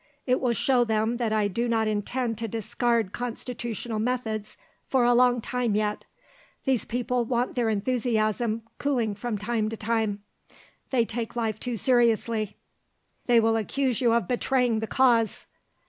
[0.25, 5.13] It will show them that I do not intend to discard Constitutional methods for a
[5.13, 6.05] long time yet.
[6.65, 10.23] These people want their enthusiasm cooling from time to time;
[10.89, 12.57] they take life too seriously."
[13.27, 15.45] "They will accuse you of betraying the cause."